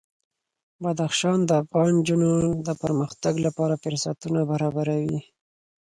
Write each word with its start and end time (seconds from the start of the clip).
بدخشان 0.83 1.39
د 1.45 1.51
افغان 1.63 1.89
نجونو 1.99 2.31
د 2.67 2.69
پرمختګ 2.83 3.33
لپاره 3.45 3.81
فرصتونه 3.83 4.39
برابروي. 4.51 5.19